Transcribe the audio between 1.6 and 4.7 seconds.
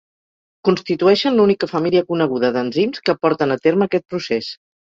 família coneguda d'enzims que porten a terme aquest procés.